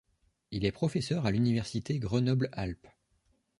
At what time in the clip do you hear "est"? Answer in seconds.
0.65-0.71